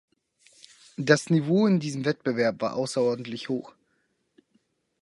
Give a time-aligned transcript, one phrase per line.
[0.97, 3.75] Das Niveau in diesem Wettbewerb war außerordentlich hoch.